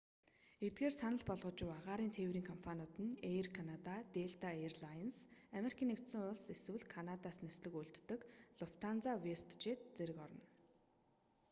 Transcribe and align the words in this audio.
эдгээрийг 0.65 0.97
санал 1.01 1.23
болгож 1.29 1.57
буй 1.63 1.73
агаарын 1.79 2.15
тээврийн 2.17 2.49
компаниуд 2.51 2.95
нь 3.05 3.19
эйр 3.31 3.47
канада 3.57 3.95
делта 4.15 4.49
эйр 4.63 4.73
лайнс 4.85 5.17
ану 5.57 5.67
эсвэл 6.53 6.83
канадаас 6.95 7.37
нислэг 7.45 7.73
үйлддэг 7.79 8.21
луфтанза 8.59 9.11
вэстжэт 9.25 9.79
зэрэг 9.97 10.17
орно 10.25 10.43